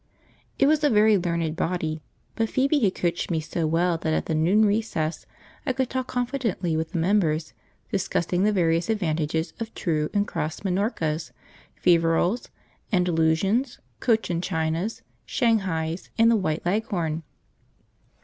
[0.57, 2.01] It was a very learned body,
[2.35, 5.27] but Phoebe had coached me so well that at the noon recess
[5.63, 7.53] I could talk confidently with the members,
[7.91, 11.33] discussing the various advantages of True and Crossed Minorcas,
[11.75, 12.49] Feverels,
[12.91, 17.21] Andalusians, Cochin Chinas, Shanghais, and the White Leghorn.